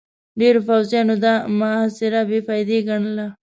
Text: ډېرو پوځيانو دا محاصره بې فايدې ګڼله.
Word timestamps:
ډېرو 0.39 0.59
پوځيانو 0.67 1.15
دا 1.25 1.33
محاصره 1.59 2.21
بې 2.29 2.39
فايدې 2.47 2.77
ګڼله. 2.89 3.27